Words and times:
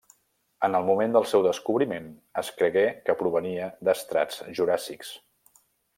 En 0.67 0.77
el 0.77 0.85
moment 0.85 1.11
del 1.15 1.27
seu 1.31 1.43
descobriment 1.47 2.09
es 2.43 2.49
cregué 2.61 2.85
que 3.11 3.17
provenia 3.21 3.69
d'estrats 3.89 4.41
juràssics. 4.61 5.13